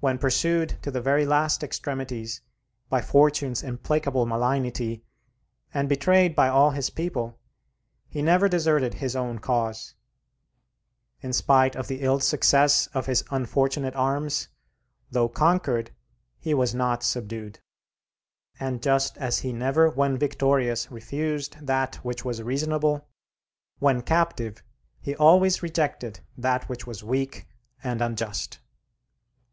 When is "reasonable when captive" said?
22.42-24.62